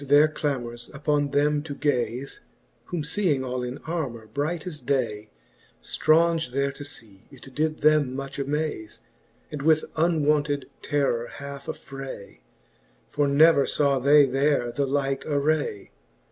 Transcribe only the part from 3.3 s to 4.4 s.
all in armour